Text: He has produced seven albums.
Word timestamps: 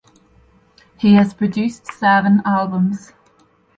He 0.97 1.13
has 1.13 1.35
produced 1.35 1.85
seven 1.91 2.41
albums. 2.43 3.13